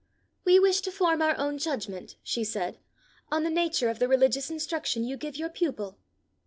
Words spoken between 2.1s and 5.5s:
she said, "on the nature of the religious instruction you give your